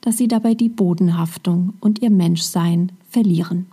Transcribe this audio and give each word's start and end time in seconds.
dass 0.00 0.16
sie 0.16 0.28
dabei 0.28 0.54
die 0.54 0.68
Bodenhaftung 0.68 1.74
und 1.80 2.02
ihr 2.02 2.10
Menschsein 2.10 2.92
verlieren. 3.08 3.66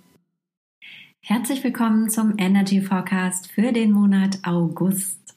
Herzlich 1.19 1.63
willkommen 1.63 2.09
zum 2.09 2.35
Energy 2.37 2.81
Forecast 2.81 3.51
für 3.51 3.71
den 3.71 3.91
Monat 3.91 4.39
August. 4.43 5.35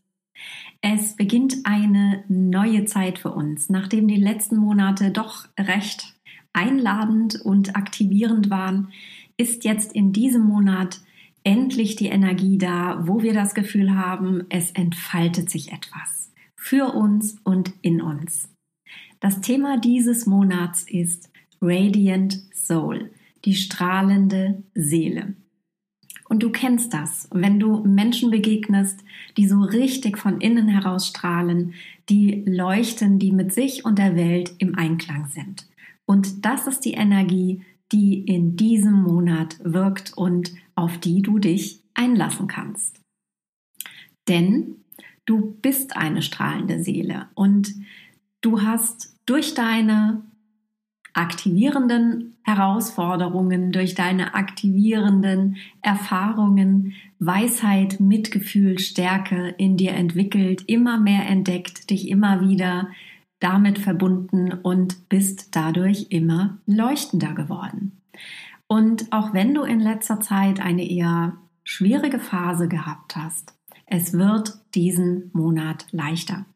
Es 0.81 1.17
beginnt 1.17 1.59
eine 1.65 2.25
neue 2.29 2.85
Zeit 2.85 3.19
für 3.19 3.33
uns, 3.33 3.69
nachdem 3.69 4.09
die 4.09 4.17
letzten 4.17 4.57
Monate 4.57 5.11
doch 5.11 5.49
recht 5.59 6.15
einladend 6.53 7.41
und 7.45 7.77
aktivierend 7.77 8.51
waren, 8.51 8.93
ist 9.37 9.65
jetzt 9.65 9.93
in 9.93 10.13
diesem 10.13 10.43
Monat 10.43 11.01
endlich 11.45 11.97
die 11.97 12.09
Energie 12.09 12.59
da, 12.59 13.07
wo 13.07 13.23
wir 13.23 13.33
das 13.33 13.55
Gefühl 13.55 13.95
haben, 13.95 14.45
es 14.49 14.71
entfaltet 14.73 15.51
sich 15.51 15.73
etwas 15.73 16.31
für 16.57 16.95
uns 16.95 17.37
und 17.43 17.73
in 17.81 18.03
uns. 18.03 18.50
Das 19.21 19.43
Thema 19.43 19.79
dieses 19.79 20.25
Monats 20.25 20.83
ist 20.83 21.31
Radiant 21.61 22.41
Soul, 22.55 23.11
die 23.45 23.55
strahlende 23.55 24.63
Seele. 24.75 25.35
Und 26.31 26.43
du 26.43 26.51
kennst 26.51 26.95
das, 26.95 27.29
wenn 27.33 27.61
du 27.61 27.83
Menschen 27.85 28.31
begegnest, 28.31 29.05
die 29.37 29.47
so 29.47 29.61
richtig 29.61 30.17
von 30.17 30.41
innen 30.41 30.69
heraus 30.69 31.09
strahlen, 31.09 31.75
die 32.09 32.45
leuchten, 32.47 33.19
die 33.19 33.33
mit 33.33 33.53
sich 33.53 33.85
und 33.85 33.99
der 33.99 34.17
Welt 34.17 34.55
im 34.59 34.75
Einklang 34.75 35.27
sind. 35.27 35.69
Und 36.07 36.47
das 36.47 36.67
ist 36.67 36.81
die 36.81 36.95
Energie, 36.95 37.63
die 37.93 38.21
in 38.21 38.57
diesem 38.57 39.03
Monat 39.03 39.59
wirkt 39.63 40.17
und 40.17 40.53
auf 40.77 40.97
die 40.99 41.21
du 41.21 41.39
dich 41.39 41.83
einlassen 41.95 42.47
kannst. 42.47 43.01
Denn 44.29 44.77
du 45.27 45.59
bist 45.61 45.97
eine 45.97 46.23
strahlende 46.23 46.83
Seele 46.83 47.29
und 47.35 47.75
Du 48.41 48.63
hast 48.63 49.15
durch 49.27 49.55
deine 49.55 50.23
aktivierenden 51.13 52.37
Herausforderungen, 52.43 53.73
durch 53.73 53.95
deine 53.95 54.35
aktivierenden 54.35 55.57
Erfahrungen 55.83 56.95
Weisheit, 57.19 58.01
Mitgefühl, 58.01 58.79
Stärke 58.79 59.55
in 59.59 59.77
dir 59.77 59.93
entwickelt, 59.93 60.65
immer 60.69 60.99
mehr 60.99 61.27
entdeckt, 61.27 61.91
dich 61.91 62.09
immer 62.09 62.41
wieder 62.49 62.89
damit 63.41 63.79
verbunden 63.79 64.53
und 64.53 65.09
bist 65.09 65.57
dadurch 65.57 66.07
immer 66.11 66.59
leuchtender 66.67 67.35
geworden. 67.35 68.01
Und 68.67 69.13
auch 69.13 69.33
wenn 69.33 69.55
du 69.55 69.63
in 69.63 69.81
letzter 69.81 70.21
Zeit 70.21 70.61
eine 70.61 70.89
eher 70.89 71.37
schwierige 71.65 72.19
Phase 72.19 72.69
gehabt 72.69 73.17
hast, 73.17 73.55
es 73.87 74.13
wird 74.13 74.61
diesen 74.75 75.31
Monat 75.33 75.87
leichter. 75.91 76.47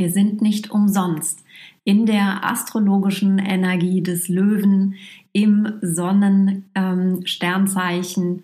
Wir 0.00 0.10
sind 0.10 0.40
nicht 0.40 0.70
umsonst 0.70 1.44
in 1.84 2.06
der 2.06 2.42
astrologischen 2.42 3.38
Energie 3.38 4.02
des 4.02 4.28
Löwen 4.28 4.94
im 5.34 5.78
Sonnensternzeichen, 5.82 8.24
ähm, 8.24 8.42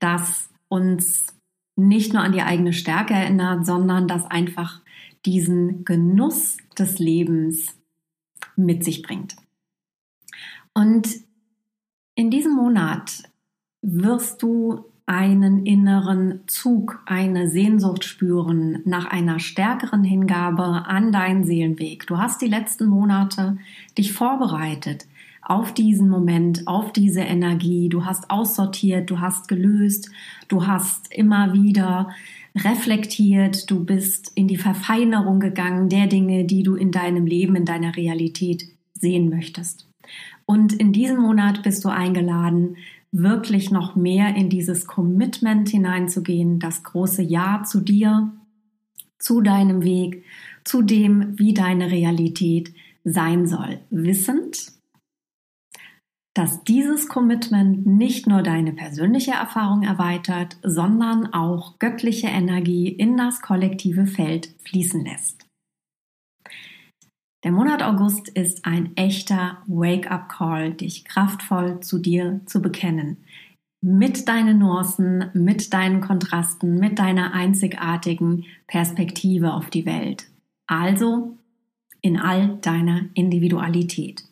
das 0.00 0.50
uns 0.68 1.34
nicht 1.76 2.12
nur 2.12 2.20
an 2.20 2.32
die 2.32 2.42
eigene 2.42 2.74
Stärke 2.74 3.14
erinnert, 3.14 3.64
sondern 3.64 4.06
das 4.06 4.30
einfach 4.30 4.82
diesen 5.24 5.86
Genuss 5.86 6.58
des 6.78 6.98
Lebens 6.98 7.74
mit 8.56 8.84
sich 8.84 9.00
bringt. 9.00 9.36
Und 10.74 11.08
in 12.16 12.30
diesem 12.30 12.54
Monat 12.54 13.22
wirst 13.80 14.42
du 14.42 14.84
einen 15.08 15.64
inneren 15.64 16.40
Zug, 16.46 17.02
eine 17.06 17.48
Sehnsucht 17.48 18.04
spüren 18.04 18.82
nach 18.84 19.06
einer 19.06 19.38
stärkeren 19.38 20.04
Hingabe 20.04 20.84
an 20.86 21.12
deinen 21.12 21.44
Seelenweg. 21.44 22.06
Du 22.06 22.18
hast 22.18 22.42
die 22.42 22.46
letzten 22.46 22.86
Monate 22.86 23.56
dich 23.96 24.12
vorbereitet 24.12 25.06
auf 25.40 25.72
diesen 25.72 26.10
Moment, 26.10 26.66
auf 26.66 26.92
diese 26.92 27.22
Energie. 27.22 27.88
Du 27.88 28.04
hast 28.04 28.30
aussortiert, 28.30 29.08
du 29.08 29.18
hast 29.18 29.48
gelöst, 29.48 30.10
du 30.48 30.66
hast 30.66 31.10
immer 31.10 31.54
wieder 31.54 32.10
reflektiert, 32.54 33.70
du 33.70 33.84
bist 33.84 34.32
in 34.34 34.46
die 34.46 34.58
Verfeinerung 34.58 35.40
gegangen 35.40 35.88
der 35.88 36.06
Dinge, 36.06 36.44
die 36.44 36.62
du 36.62 36.74
in 36.74 36.90
deinem 36.90 37.24
Leben, 37.24 37.56
in 37.56 37.64
deiner 37.64 37.96
Realität 37.96 38.64
sehen 38.92 39.30
möchtest. 39.30 39.88
Und 40.44 40.74
in 40.74 40.92
diesem 40.92 41.20
Monat 41.20 41.62
bist 41.62 41.84
du 41.84 41.88
eingeladen, 41.88 42.76
wirklich 43.12 43.70
noch 43.70 43.96
mehr 43.96 44.34
in 44.36 44.50
dieses 44.50 44.86
Commitment 44.86 45.68
hineinzugehen, 45.68 46.58
das 46.58 46.82
große 46.82 47.22
Ja 47.22 47.62
zu 47.64 47.80
dir, 47.80 48.32
zu 49.18 49.40
deinem 49.40 49.82
Weg, 49.82 50.24
zu 50.64 50.82
dem, 50.82 51.38
wie 51.38 51.54
deine 51.54 51.90
Realität 51.90 52.72
sein 53.04 53.46
soll, 53.46 53.80
wissend, 53.90 54.72
dass 56.34 56.62
dieses 56.62 57.08
Commitment 57.08 57.86
nicht 57.86 58.28
nur 58.28 58.42
deine 58.42 58.72
persönliche 58.72 59.32
Erfahrung 59.32 59.82
erweitert, 59.82 60.56
sondern 60.62 61.32
auch 61.32 61.78
göttliche 61.80 62.28
Energie 62.28 62.88
in 62.88 63.16
das 63.16 63.40
kollektive 63.40 64.06
Feld 64.06 64.54
fließen 64.64 65.04
lässt. 65.04 65.47
Der 67.44 67.52
Monat 67.52 67.84
August 67.84 68.28
ist 68.28 68.64
ein 68.64 68.96
echter 68.96 69.58
Wake-up-Call, 69.68 70.72
dich 70.72 71.04
kraftvoll 71.04 71.78
zu 71.80 72.00
dir 72.00 72.40
zu 72.46 72.60
bekennen. 72.60 73.18
Mit 73.80 74.26
deinen 74.26 74.58
Nuancen, 74.58 75.30
mit 75.34 75.72
deinen 75.72 76.00
Kontrasten, 76.00 76.80
mit 76.80 76.98
deiner 76.98 77.34
einzigartigen 77.34 78.44
Perspektive 78.66 79.52
auf 79.52 79.70
die 79.70 79.86
Welt. 79.86 80.26
Also 80.66 81.38
in 82.02 82.18
all 82.18 82.58
deiner 82.60 83.02
Individualität. 83.14 84.24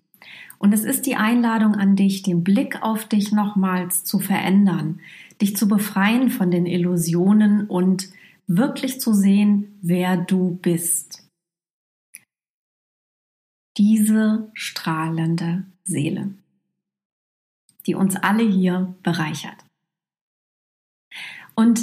Und 0.58 0.72
es 0.72 0.82
ist 0.82 1.06
die 1.06 1.14
Einladung 1.14 1.76
an 1.76 1.94
dich, 1.94 2.22
den 2.22 2.42
Blick 2.42 2.82
auf 2.82 3.04
dich 3.04 3.30
nochmals 3.30 4.02
zu 4.02 4.18
verändern, 4.18 4.98
dich 5.40 5.56
zu 5.56 5.68
befreien 5.68 6.28
von 6.28 6.50
den 6.50 6.66
Illusionen 6.66 7.68
und 7.68 8.08
wirklich 8.48 9.00
zu 9.00 9.12
sehen, 9.12 9.78
wer 9.80 10.16
du 10.16 10.58
bist 10.60 11.05
diese 13.76 14.50
strahlende 14.54 15.64
Seele, 15.84 16.34
die 17.86 17.94
uns 17.94 18.16
alle 18.16 18.42
hier 18.42 18.94
bereichert. 19.02 19.64
Und 21.54 21.80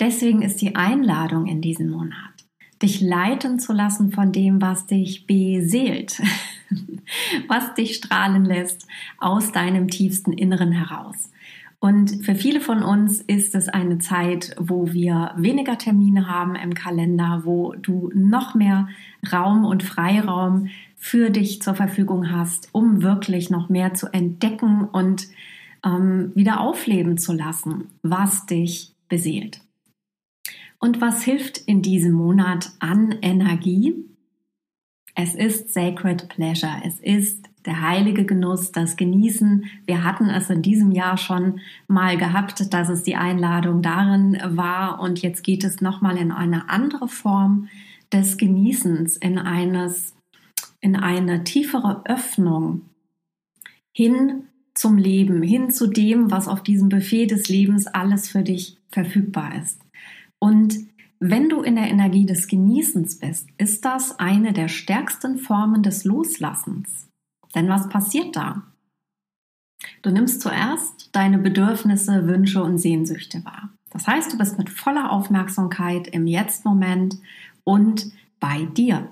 deswegen 0.00 0.42
ist 0.42 0.60
die 0.60 0.76
Einladung 0.76 1.46
in 1.46 1.60
diesem 1.60 1.90
Monat, 1.90 2.46
dich 2.82 3.00
leiten 3.00 3.58
zu 3.58 3.72
lassen 3.72 4.12
von 4.12 4.32
dem, 4.32 4.60
was 4.60 4.86
dich 4.86 5.26
beseelt, 5.26 6.20
was 7.48 7.74
dich 7.74 7.96
strahlen 7.96 8.44
lässt 8.44 8.86
aus 9.18 9.52
deinem 9.52 9.88
tiefsten 9.88 10.32
Inneren 10.32 10.72
heraus. 10.72 11.30
Und 11.84 12.24
für 12.24 12.34
viele 12.34 12.62
von 12.62 12.82
uns 12.82 13.20
ist 13.20 13.54
es 13.54 13.68
eine 13.68 13.98
Zeit, 13.98 14.56
wo 14.58 14.94
wir 14.94 15.34
weniger 15.36 15.76
Termine 15.76 16.28
haben 16.28 16.54
im 16.54 16.72
Kalender, 16.72 17.42
wo 17.44 17.74
du 17.74 18.10
noch 18.14 18.54
mehr 18.54 18.88
Raum 19.30 19.66
und 19.66 19.82
Freiraum 19.82 20.68
für 21.04 21.28
dich 21.28 21.60
zur 21.60 21.74
Verfügung 21.74 22.32
hast, 22.32 22.70
um 22.72 23.02
wirklich 23.02 23.50
noch 23.50 23.68
mehr 23.68 23.92
zu 23.92 24.06
entdecken 24.06 24.84
und 24.84 25.26
ähm, 25.84 26.32
wieder 26.34 26.60
aufleben 26.60 27.18
zu 27.18 27.34
lassen, 27.34 27.90
was 28.00 28.46
dich 28.46 28.94
beseelt. 29.10 29.60
Und 30.78 31.02
was 31.02 31.22
hilft 31.22 31.58
in 31.58 31.82
diesem 31.82 32.12
Monat 32.12 32.70
an 32.78 33.14
Energie? 33.20 33.94
Es 35.14 35.34
ist 35.34 35.74
Sacred 35.74 36.30
Pleasure. 36.30 36.80
Es 36.86 37.00
ist 37.00 37.50
der 37.66 37.82
heilige 37.82 38.24
Genuss, 38.24 38.72
das 38.72 38.96
Genießen. 38.96 39.66
Wir 39.84 40.04
hatten 40.04 40.30
es 40.30 40.48
in 40.48 40.62
diesem 40.62 40.90
Jahr 40.90 41.18
schon 41.18 41.60
mal 41.86 42.16
gehabt, 42.16 42.72
dass 42.72 42.88
es 42.88 43.02
die 43.02 43.16
Einladung 43.16 43.82
darin 43.82 44.38
war. 44.42 45.00
Und 45.00 45.20
jetzt 45.20 45.44
geht 45.44 45.64
es 45.64 45.82
nochmal 45.82 46.16
in 46.16 46.32
eine 46.32 46.70
andere 46.70 47.08
Form 47.08 47.68
des 48.10 48.38
Genießens, 48.38 49.18
in 49.18 49.38
eines, 49.38 50.13
in 50.84 50.96
eine 50.96 51.44
tiefere 51.44 52.02
Öffnung 52.04 52.82
hin 53.96 54.48
zum 54.74 54.98
Leben, 54.98 55.42
hin 55.42 55.70
zu 55.70 55.86
dem, 55.86 56.30
was 56.30 56.46
auf 56.46 56.62
diesem 56.62 56.90
Buffet 56.90 57.28
des 57.28 57.48
Lebens 57.48 57.86
alles 57.86 58.28
für 58.28 58.42
dich 58.42 58.76
verfügbar 58.90 59.54
ist. 59.54 59.80
Und 60.38 60.76
wenn 61.20 61.48
du 61.48 61.62
in 61.62 61.76
der 61.76 61.88
Energie 61.88 62.26
des 62.26 62.48
Genießens 62.48 63.18
bist, 63.18 63.48
ist 63.56 63.86
das 63.86 64.18
eine 64.18 64.52
der 64.52 64.68
stärksten 64.68 65.38
Formen 65.38 65.82
des 65.82 66.04
Loslassens. 66.04 67.08
Denn 67.54 67.70
was 67.70 67.88
passiert 67.88 68.36
da? 68.36 68.64
Du 70.02 70.10
nimmst 70.10 70.42
zuerst 70.42 71.08
deine 71.12 71.38
Bedürfnisse, 71.38 72.26
Wünsche 72.26 72.62
und 72.62 72.76
Sehnsüchte 72.76 73.42
wahr. 73.46 73.70
Das 73.88 74.06
heißt, 74.06 74.34
du 74.34 74.36
bist 74.36 74.58
mit 74.58 74.68
voller 74.68 75.12
Aufmerksamkeit 75.12 76.08
im 76.08 76.26
Jetzt-Moment 76.26 77.16
und 77.64 78.12
bei 78.38 78.64
dir. 78.64 79.08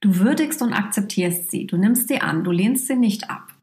Du 0.00 0.18
würdigst 0.18 0.62
und 0.62 0.72
akzeptierst 0.72 1.50
sie, 1.50 1.66
du 1.66 1.76
nimmst 1.76 2.08
sie 2.08 2.20
an, 2.20 2.44
du 2.44 2.50
lehnst 2.50 2.86
sie 2.86 2.96
nicht 2.96 3.30
ab. 3.30 3.54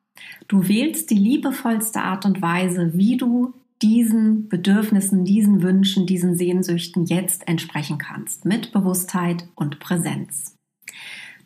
Du 0.47 0.67
wählst 0.67 1.09
die 1.09 1.15
liebevollste 1.15 2.01
Art 2.01 2.25
und 2.25 2.41
Weise, 2.41 2.91
wie 2.93 3.17
du 3.17 3.53
diesen 3.81 4.47
Bedürfnissen, 4.47 5.25
diesen 5.25 5.61
Wünschen, 5.61 6.05
diesen 6.05 6.35
Sehnsüchten 6.35 7.05
jetzt 7.05 7.47
entsprechen 7.47 7.97
kannst, 7.97 8.45
mit 8.45 8.71
Bewusstheit 8.71 9.47
und 9.55 9.79
Präsenz. 9.79 10.55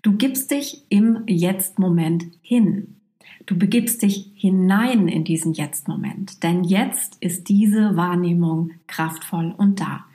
Du 0.04 0.13
gibst 0.13 0.51
dich 0.51 0.83
im 0.89 1.24
Jetzt-Moment 1.27 2.25
hin. 2.42 2.98
Du 3.45 3.57
begibst 3.57 4.01
dich 4.01 4.31
hinein 4.36 5.07
in 5.07 5.24
diesen 5.24 5.54
Jetzt-Moment, 5.54 6.44
denn 6.44 6.63
jetzt 6.63 7.18
ist 7.21 7.50
diese 7.50 7.95
Wahrnehmung 7.95 8.71
kraftvoll 8.88 9.54
und 9.57 9.80
da. 9.80 10.06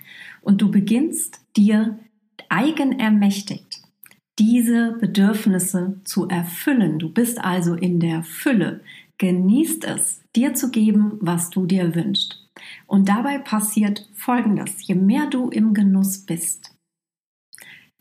Und 0.42 0.60
du 0.60 0.70
beginnst 0.70 1.40
dir 1.56 1.98
eigenermächtigt 2.48 3.71
diese 4.38 4.92
Bedürfnisse 4.92 6.00
zu 6.04 6.28
erfüllen. 6.28 6.98
Du 6.98 7.10
bist 7.10 7.42
also 7.42 7.74
in 7.74 8.00
der 8.00 8.22
Fülle. 8.22 8.80
Genießt 9.18 9.84
es, 9.84 10.20
dir 10.34 10.54
zu 10.54 10.70
geben, 10.70 11.18
was 11.20 11.50
du 11.50 11.66
dir 11.66 11.94
wünschst. 11.94 12.42
Und 12.86 13.08
dabei 13.08 13.38
passiert 13.38 14.08
Folgendes. 14.14 14.86
Je 14.86 14.94
mehr 14.94 15.26
du 15.26 15.48
im 15.48 15.74
Genuss 15.74 16.18
bist, 16.18 16.74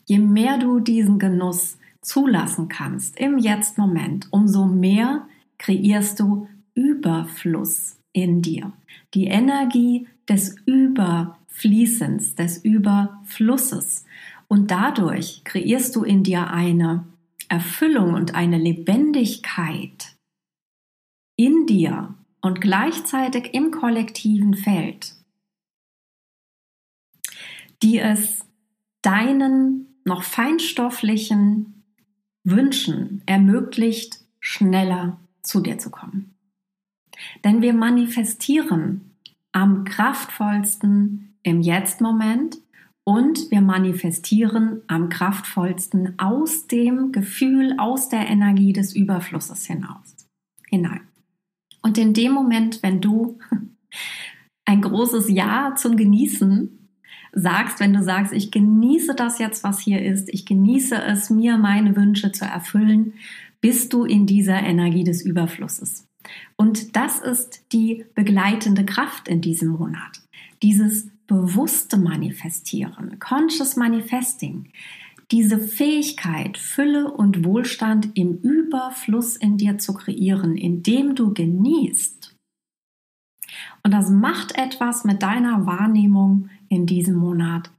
je 0.06 0.18
mehr 0.18 0.58
du 0.58 0.80
diesen 0.80 1.18
Genuss 1.18 1.78
zulassen 2.00 2.68
kannst 2.68 3.18
im 3.18 3.38
Jetzt-Moment, 3.38 4.28
umso 4.30 4.66
mehr 4.66 5.26
kreierst 5.58 6.18
du 6.20 6.48
Überfluss 6.74 7.98
in 8.12 8.42
dir. 8.42 8.72
Die 9.14 9.26
Energie 9.26 10.08
des 10.28 10.56
Überfließens, 10.66 12.34
des 12.34 12.58
Überflusses. 12.58 14.04
Und 14.52 14.70
dadurch 14.70 15.44
kreierst 15.44 15.96
du 15.96 16.04
in 16.04 16.24
dir 16.24 16.50
eine 16.50 17.06
Erfüllung 17.48 18.12
und 18.12 18.34
eine 18.34 18.58
Lebendigkeit 18.58 20.14
in 21.36 21.64
dir 21.64 22.14
und 22.42 22.60
gleichzeitig 22.60 23.54
im 23.54 23.70
kollektiven 23.70 24.52
Feld, 24.52 25.14
die 27.82 27.98
es 27.98 28.44
deinen 29.00 29.86
noch 30.04 30.22
feinstofflichen 30.22 31.84
Wünschen 32.44 33.22
ermöglicht, 33.24 34.18
schneller 34.38 35.18
zu 35.40 35.62
dir 35.62 35.78
zu 35.78 35.88
kommen. 35.88 36.34
Denn 37.42 37.62
wir 37.62 37.72
manifestieren 37.72 39.16
am 39.52 39.84
kraftvollsten 39.84 41.38
im 41.42 41.62
Jetzt-Moment 41.62 42.58
und 43.04 43.50
wir 43.50 43.60
manifestieren 43.60 44.82
am 44.86 45.08
kraftvollsten 45.08 46.18
aus 46.18 46.66
dem 46.68 47.12
Gefühl, 47.12 47.74
aus 47.78 48.08
der 48.08 48.28
Energie 48.28 48.72
des 48.72 48.94
Überflusses 48.94 49.66
hinaus, 49.66 50.16
hinein. 50.68 51.00
Und 51.82 51.98
in 51.98 52.14
dem 52.14 52.32
Moment, 52.32 52.82
wenn 52.82 53.00
du 53.00 53.38
ein 54.64 54.82
großes 54.82 55.28
Ja 55.28 55.74
zum 55.76 55.96
Genießen 55.96 56.88
sagst, 57.32 57.80
wenn 57.80 57.92
du 57.92 58.02
sagst, 58.02 58.32
ich 58.32 58.50
genieße 58.50 59.14
das 59.14 59.38
jetzt, 59.38 59.64
was 59.64 59.80
hier 59.80 60.02
ist, 60.02 60.28
ich 60.32 60.46
genieße 60.46 60.94
es, 61.02 61.30
mir 61.30 61.58
meine 61.58 61.96
Wünsche 61.96 62.30
zu 62.30 62.44
erfüllen, 62.44 63.14
bist 63.60 63.92
du 63.92 64.04
in 64.04 64.26
dieser 64.26 64.60
Energie 64.60 65.04
des 65.04 65.22
Überflusses. 65.22 66.06
Und 66.56 66.94
das 66.94 67.18
ist 67.18 67.64
die 67.72 68.04
begleitende 68.14 68.84
Kraft 68.84 69.28
in 69.28 69.40
diesem 69.40 69.70
Monat. 69.70 70.22
Dieses 70.62 71.08
bewusste 71.32 71.96
Manifestieren, 71.96 73.18
Conscious 73.18 73.76
Manifesting, 73.76 74.68
diese 75.30 75.58
Fähigkeit, 75.58 76.58
Fülle 76.58 77.10
und 77.10 77.44
Wohlstand 77.44 78.10
im 78.14 78.36
Überfluss 78.38 79.36
in 79.36 79.56
dir 79.56 79.78
zu 79.78 79.94
kreieren, 79.94 80.56
indem 80.58 81.14
du 81.14 81.32
genießt. 81.32 82.36
Und 83.82 83.94
das 83.94 84.10
macht 84.10 84.56
etwas 84.56 85.04
mit 85.04 85.22
deiner 85.22 85.66
Wahrnehmung 85.66 86.50
in 86.68 86.86
diesem 86.86 87.16
Monat, 87.16 87.70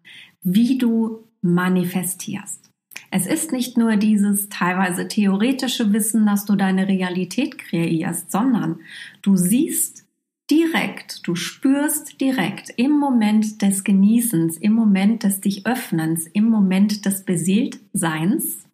wie 0.42 0.78
du 0.78 1.24
manifestierst. 1.42 2.70
Es 3.12 3.28
ist 3.28 3.52
nicht 3.52 3.78
nur 3.78 3.96
dieses 3.98 4.50
teilweise 4.50 5.08
theoretische 5.08 5.94
Wissen, 5.94 6.26
dass 6.26 6.46
du 6.46 6.56
deine 6.56 6.88
Realität 6.88 7.60
kreierst, 7.60 8.32
sondern 8.32 8.80
du 9.22 9.36
siehst 9.36 10.04
direkt, 10.50 11.28
du 11.28 11.36
spürst 11.36 12.20
direkt 12.20 12.70
im 12.78 12.92
Moment 12.92 13.62
des 13.62 13.84
Genießens, 13.84 14.58
im 14.58 14.74
Moment 14.74 15.24
des 15.24 15.42
dich 15.42 15.66
Öffnens, 15.66 16.28
im 16.28 16.50
Moment 16.50 17.06
des 17.06 17.24
Beseeltseins, 17.24 18.66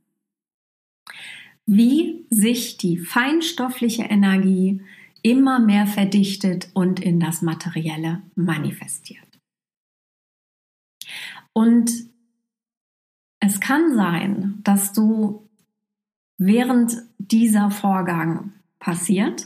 wie 1.66 2.26
sich 2.30 2.78
die 2.78 2.98
feinstoffliche 2.98 4.04
Energie 4.04 4.82
immer 5.22 5.60
mehr 5.60 5.86
verdichtet 5.86 6.70
und 6.74 7.00
in 7.00 7.20
das 7.20 7.42
Materielle 7.42 8.22
manifestiert. 8.36 9.28
Und 11.54 11.92
es 13.40 13.60
kann 13.60 13.96
sein, 13.96 14.60
dass 14.64 14.94
du 14.94 15.48
während 16.38 17.04
dieser 17.18 17.70
Vorgang 17.70 18.54
passiert, 18.80 19.46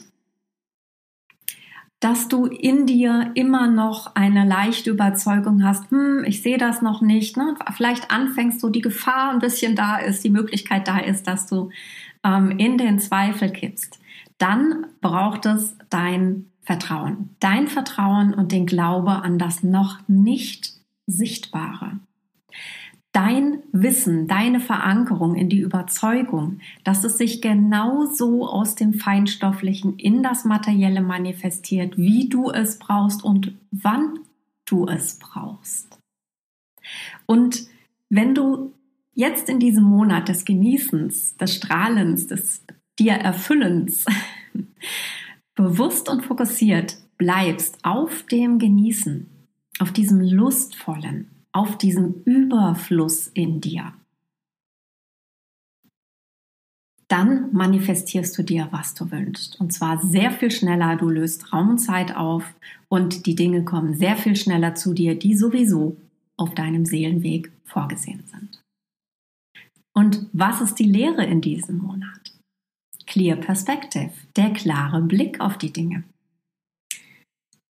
dass 2.03 2.27
du 2.27 2.47
in 2.47 2.85
dir 2.85 3.31
immer 3.33 3.67
noch 3.67 4.13
eine 4.15 4.45
leichte 4.45 4.89
Überzeugung 4.89 5.63
hast, 5.63 5.89
hm, 5.89 6.25
ich 6.25 6.41
sehe 6.41 6.57
das 6.57 6.81
noch 6.81 7.01
nicht. 7.01 7.37
Ne? 7.37 7.55
Vielleicht 7.75 8.11
anfängst 8.11 8.61
du, 8.61 8.69
die 8.69 8.81
Gefahr 8.81 9.31
ein 9.31 9.39
bisschen 9.39 9.75
da 9.75 9.97
ist, 9.97 10.21
die 10.23 10.29
Möglichkeit 10.29 10.87
da 10.87 10.99
ist, 10.99 11.27
dass 11.27 11.47
du 11.47 11.69
ähm, 12.25 12.51
in 12.57 12.77
den 12.77 12.99
Zweifel 12.99 13.51
kippst. 13.51 13.99
Dann 14.37 14.87
braucht 14.99 15.45
es 15.45 15.77
dein 15.89 16.47
Vertrauen. 16.61 17.29
Dein 17.39 17.69
Vertrauen 17.69 18.33
und 18.33 18.51
den 18.51 18.65
Glaube 18.65 19.11
an 19.23 19.37
das 19.37 19.63
noch 19.63 19.99
nicht 20.07 20.73
Sichtbare 21.07 21.99
dein 23.13 23.59
Wissen, 23.71 24.27
deine 24.27 24.59
Verankerung 24.59 25.35
in 25.35 25.47
die 25.47 25.59
Überzeugung, 25.59 26.59
dass 26.83 27.03
es 27.03 27.17
sich 27.17 27.41
genauso 27.41 28.47
aus 28.47 28.75
dem 28.75 28.95
Feinstofflichen 28.95 29.97
in 29.97 30.23
das 30.23 30.43
Materielle 30.45 31.01
manifestiert, 31.01 31.95
wie 31.95 32.27
du 32.27 32.49
es 32.49 32.79
brauchst 32.79 33.23
und 33.23 33.53
wann 33.71 34.19
du 34.65 34.87
es 34.87 35.19
brauchst. 35.19 35.99
Und 37.27 37.67
wenn 38.09 38.33
du 38.35 38.73
jetzt 39.13 39.47
in 39.47 39.59
diesem 39.59 39.83
Monat 39.83 40.27
des 40.27 40.43
Genießens, 40.43 41.37
des 41.37 41.55
Strahlens, 41.55 42.27
des 42.27 42.65
dir 42.99 43.13
Erfüllens 43.13 44.05
bewusst 45.55 46.09
und 46.09 46.23
fokussiert 46.23 46.97
bleibst 47.17 47.77
auf 47.83 48.23
dem 48.23 48.57
Genießen, 48.57 49.29
auf 49.79 49.91
diesem 49.91 50.19
Lustvollen, 50.19 51.32
auf 51.53 51.77
diesem 51.77 52.23
Überfluss 52.25 53.27
in 53.27 53.61
dir, 53.61 53.93
dann 57.07 57.53
manifestierst 57.53 58.35
du 58.37 58.43
dir, 58.43 58.69
was 58.71 58.95
du 58.95 59.11
wünschst. 59.11 59.59
Und 59.59 59.71
zwar 59.71 59.99
sehr 60.01 60.31
viel 60.31 60.49
schneller. 60.49 60.95
Du 60.95 61.09
löst 61.09 61.53
Raum 61.53 61.69
und 61.69 61.77
Zeit 61.77 62.15
auf 62.15 62.55
und 62.89 63.27
die 63.27 63.35
Dinge 63.35 63.63
kommen 63.63 63.93
sehr 63.93 64.15
viel 64.15 64.35
schneller 64.35 64.73
zu 64.73 64.93
dir, 64.93 65.17
die 65.17 65.35
sowieso 65.35 65.97
auf 66.37 66.55
deinem 66.55 66.85
Seelenweg 66.85 67.51
vorgesehen 67.65 68.23
sind. 68.25 68.63
Und 69.95 70.27
was 70.33 70.59
ist 70.59 70.79
die 70.79 70.89
Lehre 70.89 71.23
in 71.23 71.41
diesem 71.41 71.77
Monat? 71.77 72.33
Clear 73.05 73.35
Perspective, 73.35 74.11
der 74.35 74.51
klare 74.51 75.01
Blick 75.01 75.39
auf 75.39 75.59
die 75.59 75.71
Dinge. 75.71 76.03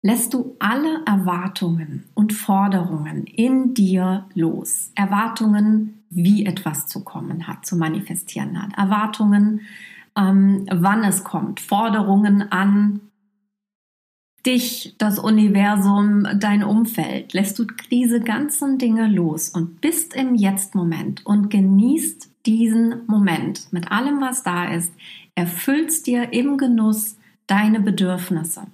Lässt 0.04 0.34
du 0.34 0.56
alle 0.58 1.04
Erwartungen 1.06 2.04
und 2.14 2.32
Forderungen 2.32 3.24
in 3.24 3.72
dir 3.72 4.26
los. 4.34 4.90
Erwartungen, 4.96 6.02
wie 6.10 6.44
etwas 6.44 6.88
zu 6.88 7.04
kommen 7.04 7.46
hat, 7.46 7.64
zu 7.64 7.76
manifestieren 7.76 8.60
hat. 8.60 8.76
Erwartungen, 8.76 9.60
ähm, 10.16 10.66
wann 10.70 11.04
es 11.04 11.22
kommt. 11.22 11.60
Forderungen 11.60 12.50
an 12.50 13.00
dich, 14.44 14.96
das 14.98 15.20
Universum, 15.20 16.26
dein 16.36 16.64
Umfeld, 16.64 17.32
lässt 17.32 17.58
du 17.60 17.66
diese 17.90 18.20
ganzen 18.20 18.78
Dinge 18.78 19.06
los 19.06 19.50
und 19.50 19.80
bist 19.80 20.14
im 20.14 20.34
Jetzt-Moment 20.34 21.24
und 21.24 21.48
genießt 21.48 22.28
diesen 22.44 23.06
Moment 23.06 23.72
mit 23.72 23.92
allem, 23.92 24.20
was 24.20 24.42
da 24.42 24.64
ist, 24.64 24.92
erfüllst 25.36 26.08
dir 26.08 26.32
im 26.32 26.58
Genuss 26.58 27.16
deine 27.46 27.80
Bedürfnisse, 27.80 28.66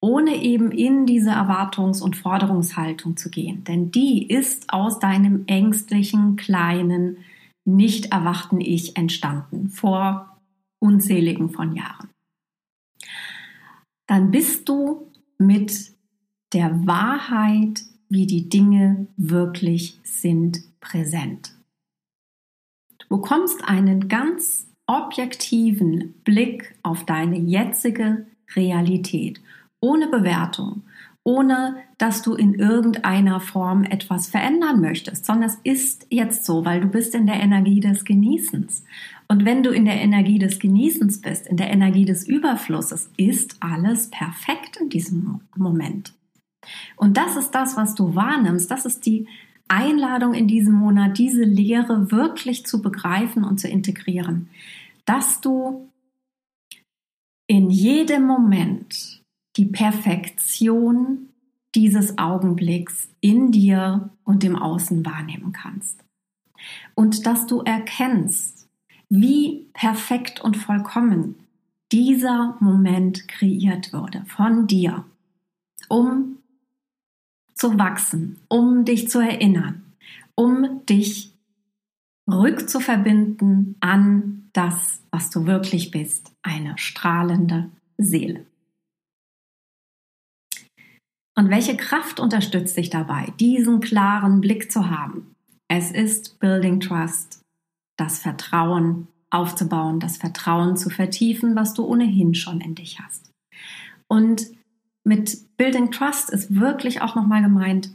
ohne 0.00 0.36
eben 0.42 0.72
in 0.72 1.06
diese 1.06 1.30
Erwartungs- 1.30 2.00
und 2.00 2.16
Forderungshaltung 2.16 3.16
zu 3.16 3.30
gehen, 3.30 3.64
denn 3.64 3.90
die 3.90 4.26
ist 4.26 4.72
aus 4.72 4.98
deinem 4.98 5.44
ängstlichen, 5.46 6.36
kleinen, 6.36 7.18
nicht 7.64 8.12
erwachten 8.12 8.60
Ich 8.60 8.96
entstanden 8.96 9.68
vor 9.68 10.38
unzähligen 10.78 11.50
von 11.50 11.76
Jahren. 11.76 12.08
Dann 14.06 14.30
bist 14.30 14.68
du 14.68 15.12
mit 15.38 15.92
der 16.52 16.86
Wahrheit, 16.86 17.82
wie 18.08 18.26
die 18.26 18.48
Dinge 18.48 19.06
wirklich 19.16 20.00
sind, 20.02 20.62
präsent. 20.80 21.54
Du 22.98 23.16
bekommst 23.16 23.62
einen 23.64 24.08
ganz 24.08 24.66
objektiven 24.86 26.14
Blick 26.24 26.74
auf 26.82 27.04
deine 27.04 27.38
jetzige 27.38 28.26
Realität, 28.56 29.40
ohne 29.80 30.08
Bewertung, 30.08 30.82
ohne 31.24 31.76
dass 31.98 32.22
du 32.22 32.34
in 32.34 32.54
irgendeiner 32.54 33.40
Form 33.40 33.84
etwas 33.84 34.28
verändern 34.28 34.80
möchtest, 34.80 35.26
sondern 35.26 35.50
es 35.50 35.58
ist 35.64 36.06
jetzt 36.10 36.44
so, 36.44 36.64
weil 36.64 36.80
du 36.80 36.88
bist 36.88 37.14
in 37.14 37.26
der 37.26 37.40
Energie 37.40 37.80
des 37.80 38.04
Genießens. 38.04 38.84
Und 39.28 39.44
wenn 39.44 39.62
du 39.62 39.70
in 39.70 39.84
der 39.84 40.00
Energie 40.00 40.38
des 40.38 40.58
Genießens 40.58 41.20
bist, 41.20 41.46
in 41.46 41.56
der 41.56 41.70
Energie 41.70 42.04
des 42.04 42.26
Überflusses, 42.26 43.10
ist 43.16 43.56
alles 43.60 44.10
perfekt 44.10 44.78
in 44.80 44.88
diesem 44.88 45.40
Moment. 45.56 46.14
Und 46.96 47.16
das 47.16 47.36
ist 47.36 47.52
das, 47.52 47.76
was 47.76 47.94
du 47.94 48.14
wahrnimmst. 48.14 48.70
Das 48.70 48.84
ist 48.86 49.06
die 49.06 49.26
Einladung 49.68 50.34
in 50.34 50.48
diesem 50.48 50.74
Monat, 50.74 51.16
diese 51.18 51.44
Lehre 51.44 52.10
wirklich 52.10 52.66
zu 52.66 52.82
begreifen 52.82 53.44
und 53.44 53.60
zu 53.60 53.68
integrieren. 53.68 54.48
Dass 55.04 55.40
du 55.40 55.88
in 57.46 57.70
jedem 57.70 58.24
Moment 58.26 59.19
die 59.56 59.66
Perfektion 59.66 61.28
dieses 61.74 62.18
Augenblicks 62.18 63.08
in 63.20 63.52
dir 63.52 64.10
und 64.24 64.44
im 64.44 64.56
Außen 64.56 65.04
wahrnehmen 65.04 65.52
kannst. 65.52 66.04
Und 66.94 67.26
dass 67.26 67.46
du 67.46 67.60
erkennst, 67.60 68.68
wie 69.08 69.68
perfekt 69.72 70.40
und 70.40 70.56
vollkommen 70.56 71.36
dieser 71.92 72.56
Moment 72.60 73.26
kreiert 73.28 73.92
wurde 73.92 74.24
von 74.26 74.66
dir, 74.66 75.04
um 75.88 76.38
zu 77.54 77.78
wachsen, 77.78 78.38
um 78.48 78.84
dich 78.84 79.08
zu 79.08 79.18
erinnern, 79.18 79.82
um 80.34 80.86
dich 80.86 81.34
rückzuverbinden 82.30 83.76
an 83.80 84.48
das, 84.52 85.02
was 85.10 85.30
du 85.30 85.46
wirklich 85.46 85.90
bist, 85.90 86.32
eine 86.42 86.78
strahlende 86.78 87.70
Seele. 87.98 88.46
Und 91.40 91.48
welche 91.48 91.74
Kraft 91.74 92.20
unterstützt 92.20 92.76
dich 92.76 92.90
dabei, 92.90 93.32
diesen 93.40 93.80
klaren 93.80 94.42
Blick 94.42 94.70
zu 94.70 94.90
haben? 94.90 95.34
Es 95.68 95.90
ist 95.90 96.38
Building 96.38 96.80
Trust 96.80 97.40
das 97.96 98.18
Vertrauen 98.18 99.08
aufzubauen, 99.30 100.00
das 100.00 100.18
Vertrauen 100.18 100.76
zu 100.76 100.90
vertiefen, 100.90 101.56
was 101.56 101.72
du 101.72 101.86
ohnehin 101.86 102.34
schon 102.34 102.60
in 102.60 102.74
dich 102.74 103.00
hast. 103.00 103.30
Und 104.06 104.48
mit 105.02 105.56
Building 105.56 105.90
Trust 105.90 106.28
ist 106.28 106.60
wirklich 106.60 107.00
auch 107.00 107.14
nochmal 107.14 107.42
gemeint, 107.42 107.88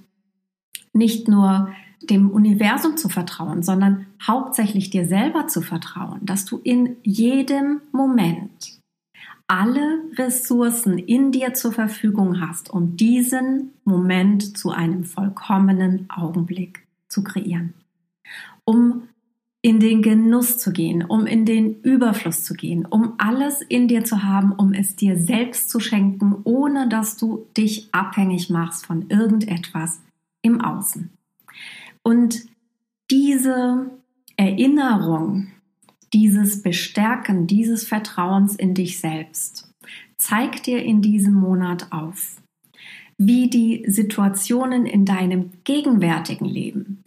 nicht 0.93 1.27
nur 1.27 1.69
dem 2.01 2.31
Universum 2.31 2.97
zu 2.97 3.09
vertrauen, 3.09 3.61
sondern 3.61 4.07
hauptsächlich 4.25 4.89
dir 4.89 5.05
selber 5.05 5.45
zu 5.45 5.61
vertrauen, 5.61 6.21
dass 6.23 6.45
du 6.45 6.57
in 6.63 6.95
jedem 7.03 7.81
Moment 7.91 8.79
alle 9.47 10.01
Ressourcen 10.15 10.97
in 10.97 11.31
dir 11.31 11.53
zur 11.53 11.71
Verfügung 11.71 12.41
hast, 12.41 12.69
um 12.69 12.97
diesen 12.97 13.71
Moment 13.83 14.57
zu 14.57 14.71
einem 14.71 15.03
vollkommenen 15.03 16.09
Augenblick 16.09 16.87
zu 17.07 17.23
kreieren. 17.23 17.73
Um 18.63 19.03
in 19.61 19.79
den 19.79 20.03
Genuss 20.03 20.59
zu 20.59 20.71
gehen, 20.71 21.03
um 21.03 21.25
in 21.25 21.45
den 21.45 21.81
Überfluss 21.81 22.43
zu 22.43 22.53
gehen, 22.53 22.85
um 22.85 23.13
alles 23.17 23.61
in 23.61 23.87
dir 23.87 24.03
zu 24.03 24.21
haben, 24.21 24.51
um 24.51 24.73
es 24.73 24.95
dir 24.95 25.17
selbst 25.17 25.71
zu 25.71 25.79
schenken, 25.79 26.35
ohne 26.43 26.87
dass 26.87 27.17
du 27.17 27.47
dich 27.57 27.89
abhängig 27.91 28.51
machst 28.51 28.85
von 28.85 29.09
irgendetwas 29.09 30.01
im 30.43 30.61
Außen. 30.61 31.09
Und 32.03 32.45
diese 33.09 33.89
Erinnerung, 34.37 35.47
dieses 36.15 36.63
Bestärken 36.63 37.45
dieses 37.45 37.85
Vertrauens 37.85 38.55
in 38.55 38.73
dich 38.73 38.99
selbst 38.99 39.69
zeigt 40.17 40.65
dir 40.65 40.81
in 40.81 41.01
diesem 41.01 41.33
Monat 41.33 41.91
auf, 41.91 42.41
wie 43.17 43.49
die 43.49 43.83
Situationen 43.85 44.85
in 44.85 45.03
deinem 45.03 45.51
gegenwärtigen 45.65 46.45
Leben, 46.45 47.03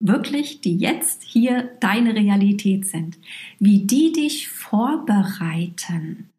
wirklich, 0.00 0.62
die 0.62 0.78
jetzt 0.78 1.22
hier 1.22 1.70
deine 1.80 2.14
Realität 2.14 2.86
sind, 2.86 3.18
wie 3.58 3.80
die 3.80 4.10
dich 4.10 4.48
vorbereiten 4.48 6.30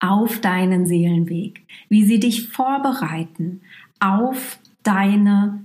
auf 0.00 0.40
deinen 0.40 0.86
Seelenweg, 0.86 1.66
wie 1.90 2.06
sie 2.06 2.20
dich 2.20 2.48
vorbereiten 2.48 3.60
auf 4.00 4.58
deine 4.82 5.62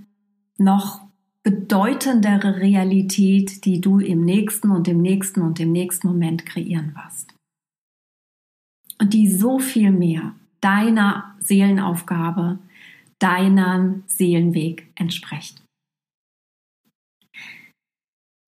noch 0.57 1.02
bedeutendere 1.43 2.57
Realität, 2.57 3.65
die 3.65 3.81
du 3.81 3.99
im 3.99 4.23
nächsten 4.23 4.71
und 4.71 4.87
im 4.87 5.01
nächsten 5.01 5.41
und 5.41 5.59
im 5.59 5.71
nächsten 5.71 6.07
Moment 6.07 6.45
kreieren 6.45 6.95
wirst. 6.95 7.33
Und 8.99 9.13
die 9.13 9.29
so 9.29 9.59
viel 9.59 9.91
mehr 9.91 10.35
deiner 10.61 11.35
Seelenaufgabe, 11.39 12.59
deinem 13.19 14.03
Seelenweg 14.07 14.89
entspricht. 14.95 15.61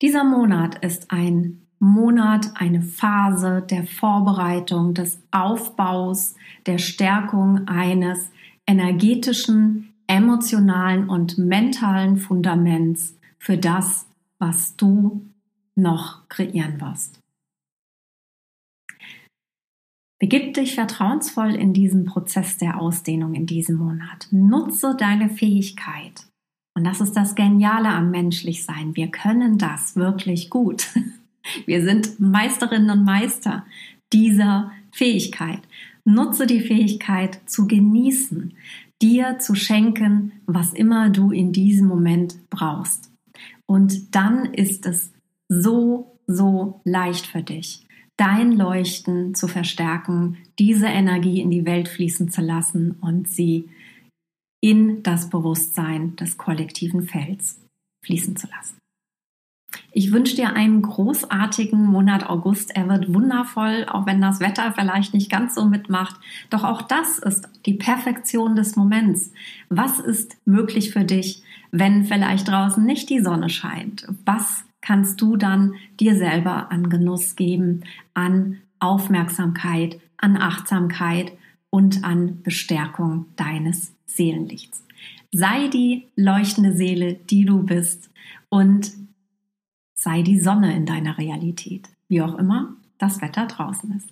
Dieser 0.02 0.24
Monat 0.24 0.82
ist 0.82 1.10
ein 1.10 1.66
Monat, 1.78 2.52
eine 2.54 2.80
Phase 2.80 3.62
der 3.68 3.86
Vorbereitung, 3.86 4.94
des 4.94 5.22
Aufbaus, 5.30 6.34
der 6.64 6.78
Stärkung 6.78 7.68
eines 7.68 8.30
energetischen, 8.66 9.92
emotionalen 10.06 11.08
und 11.08 11.38
mentalen 11.38 12.16
Fundaments 12.16 13.18
für 13.38 13.58
das, 13.58 14.06
was 14.38 14.76
du 14.76 15.26
noch 15.74 16.28
kreieren 16.28 16.80
wirst. 16.80 17.20
Begib 20.18 20.54
dich 20.54 20.74
vertrauensvoll 20.74 21.54
in 21.54 21.74
diesen 21.74 22.06
Prozess 22.06 22.56
der 22.56 22.80
Ausdehnung 22.80 23.34
in 23.34 23.46
diesem 23.46 23.76
Monat. 23.76 24.28
Nutze 24.30 24.96
deine 24.98 25.28
Fähigkeit, 25.28 26.26
und 26.76 26.84
das 26.84 27.00
ist 27.00 27.14
das 27.14 27.34
Geniale 27.34 27.88
am 27.88 28.10
Menschlichsein. 28.10 28.94
Wir 28.96 29.08
können 29.08 29.56
das 29.56 29.96
wirklich 29.96 30.50
gut. 30.50 30.88
Wir 31.66 31.82
sind 31.82 32.20
Meisterinnen 32.20 32.90
und 32.90 33.04
Meister 33.04 33.64
dieser 34.12 34.70
Fähigkeit. 34.92 35.60
Nutze 36.04 36.46
die 36.46 36.60
Fähigkeit 36.60 37.40
zu 37.46 37.66
genießen, 37.66 38.54
dir 39.02 39.38
zu 39.38 39.54
schenken, 39.54 40.32
was 40.46 40.72
immer 40.72 41.10
du 41.10 41.30
in 41.30 41.52
diesem 41.52 41.86
Moment 41.86 42.38
brauchst. 42.50 43.12
Und 43.66 44.14
dann 44.14 44.46
ist 44.54 44.86
es 44.86 45.12
so, 45.48 46.18
so 46.26 46.80
leicht 46.84 47.26
für 47.26 47.42
dich, 47.42 47.86
dein 48.16 48.52
Leuchten 48.52 49.34
zu 49.34 49.48
verstärken, 49.48 50.38
diese 50.58 50.86
Energie 50.86 51.40
in 51.40 51.50
die 51.50 51.66
Welt 51.66 51.88
fließen 51.88 52.30
zu 52.30 52.40
lassen 52.40 52.92
und 53.00 53.28
sie 53.28 53.68
in 54.60 55.02
das 55.02 55.28
Bewusstsein 55.28 56.16
des 56.16 56.38
kollektiven 56.38 57.02
Felds 57.02 57.60
fließen 58.02 58.36
zu 58.36 58.48
lassen. 58.48 58.78
Ich 59.98 60.12
wünsche 60.12 60.36
dir 60.36 60.52
einen 60.52 60.82
großartigen 60.82 61.82
Monat 61.82 62.28
August. 62.28 62.76
Er 62.76 62.86
wird 62.86 63.14
wundervoll, 63.14 63.86
auch 63.88 64.04
wenn 64.04 64.20
das 64.20 64.40
Wetter 64.40 64.74
vielleicht 64.76 65.14
nicht 65.14 65.30
ganz 65.30 65.54
so 65.54 65.64
mitmacht. 65.64 66.20
Doch 66.50 66.64
auch 66.64 66.82
das 66.82 67.18
ist 67.18 67.48
die 67.64 67.72
Perfektion 67.72 68.56
des 68.56 68.76
Moments. 68.76 69.32
Was 69.70 69.98
ist 69.98 70.36
möglich 70.44 70.90
für 70.90 71.04
dich, 71.04 71.42
wenn 71.70 72.04
vielleicht 72.04 72.46
draußen 72.46 72.84
nicht 72.84 73.08
die 73.08 73.20
Sonne 73.20 73.48
scheint? 73.48 74.06
Was 74.26 74.66
kannst 74.82 75.22
du 75.22 75.36
dann 75.36 75.72
dir 75.98 76.14
selber 76.14 76.70
an 76.70 76.90
Genuss 76.90 77.34
geben, 77.34 77.84
an 78.12 78.58
Aufmerksamkeit, 78.80 79.98
an 80.18 80.36
Achtsamkeit 80.36 81.32
und 81.70 82.04
an 82.04 82.42
Bestärkung 82.42 83.24
deines 83.36 83.94
Seelenlichts? 84.04 84.84
Sei 85.32 85.68
die 85.68 86.08
leuchtende 86.16 86.76
Seele, 86.76 87.14
die 87.14 87.46
du 87.46 87.62
bist 87.62 88.10
und 88.50 89.05
sei 90.06 90.22
die 90.22 90.38
Sonne 90.38 90.72
in 90.76 90.86
deiner 90.86 91.18
Realität, 91.18 91.88
wie 92.06 92.22
auch 92.22 92.38
immer 92.38 92.76
das 92.96 93.20
Wetter 93.20 93.46
draußen 93.46 93.92
ist. 93.96 94.08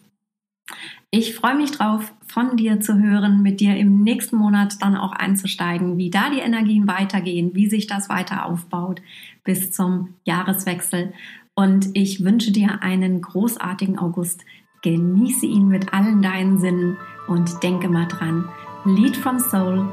Ich 1.13 1.37
freue 1.37 1.55
mich 1.55 1.71
drauf, 1.71 2.13
von 2.27 2.57
dir 2.57 2.81
zu 2.81 2.99
hören, 2.99 3.43
mit 3.43 3.61
dir 3.61 3.77
im 3.77 4.03
nächsten 4.03 4.37
Monat 4.37 4.83
dann 4.83 4.97
auch 4.97 5.13
einzusteigen, 5.13 5.97
wie 5.97 6.11
da 6.11 6.31
die 6.31 6.41
Energien 6.41 6.89
weitergehen, 6.89 7.55
wie 7.55 7.71
sich 7.71 7.87
das 7.87 8.09
weiter 8.09 8.45
aufbaut 8.45 9.03
bis 9.45 9.71
zum 9.71 10.15
Jahreswechsel. 10.25 11.13
Und 11.55 11.91
ich 11.95 12.25
wünsche 12.25 12.51
dir 12.51 12.83
einen 12.83 13.21
großartigen 13.21 13.97
August. 13.97 14.45
Genieße 14.83 15.47
ihn 15.47 15.69
mit 15.69 15.95
allen 15.95 16.23
deinen 16.23 16.59
Sinnen 16.59 16.97
und 17.29 17.63
denke 17.63 17.89
mal 17.89 18.09
dran, 18.09 18.49
Lead 18.85 19.17
from 19.17 19.39
Soul, 19.39 19.87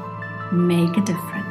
make 0.52 0.98
a 0.98 1.02
difference. 1.02 1.51